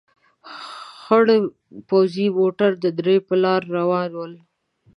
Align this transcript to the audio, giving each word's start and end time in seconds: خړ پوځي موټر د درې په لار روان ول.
خړ 1.01 1.25
پوځي 1.87 2.27
موټر 2.37 2.71
د 2.83 2.85
درې 2.99 3.15
په 3.27 3.33
لار 3.43 3.61
روان 3.77 4.09
ول. 4.15 4.33